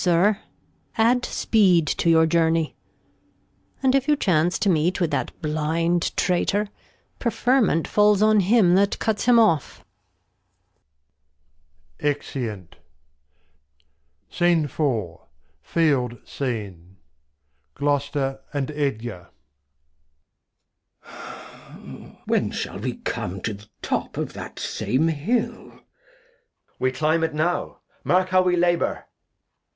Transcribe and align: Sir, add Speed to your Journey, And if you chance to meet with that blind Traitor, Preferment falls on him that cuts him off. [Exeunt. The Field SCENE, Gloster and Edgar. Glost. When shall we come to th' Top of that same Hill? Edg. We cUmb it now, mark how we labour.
Sir, 0.03 0.39
add 0.97 1.23
Speed 1.25 1.85
to 1.85 2.09
your 2.09 2.25
Journey, 2.25 2.75
And 3.83 3.93
if 3.93 4.07
you 4.07 4.15
chance 4.15 4.57
to 4.57 4.67
meet 4.67 4.99
with 4.99 5.11
that 5.11 5.31
blind 5.43 6.17
Traitor, 6.17 6.69
Preferment 7.19 7.87
falls 7.87 8.23
on 8.23 8.39
him 8.39 8.73
that 8.73 8.97
cuts 8.97 9.25
him 9.25 9.37
off. 9.37 9.85
[Exeunt. 11.99 12.77
The 14.31 15.17
Field 15.61 16.17
SCENE, 16.25 16.97
Gloster 17.75 18.39
and 18.51 18.71
Edgar. 18.71 19.29
Glost. 21.03 22.17
When 22.25 22.49
shall 22.49 22.79
we 22.79 22.95
come 22.95 23.39
to 23.41 23.53
th' 23.53 23.69
Top 23.83 24.17
of 24.17 24.33
that 24.33 24.57
same 24.57 25.09
Hill? 25.09 25.69
Edg. 25.69 25.79
We 26.79 26.91
cUmb 26.91 27.23
it 27.23 27.35
now, 27.35 27.81
mark 28.03 28.29
how 28.29 28.41
we 28.41 28.55
labour. 28.55 29.05